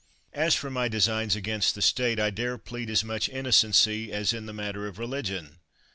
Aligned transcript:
As 0.33 0.55
for 0.55 0.71
my 0.71 0.87
designs 0.87 1.35
against 1.35 1.75
the 1.75 1.81
State, 1.83 2.19
I 2.19 2.31
dare 2.31 2.53
70 2.53 2.53
STRAFFORD 2.53 2.65
plead 2.65 2.89
as 2.89 3.03
much 3.03 3.29
innocency 3.29 4.11
as 4.11 4.33
in 4.33 4.47
the 4.47 4.51
matter 4.51 4.87
of 4.87 4.97
religion. 4.97 5.59